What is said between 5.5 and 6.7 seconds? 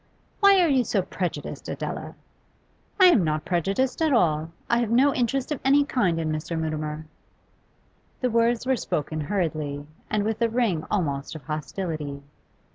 of any kind in Mr.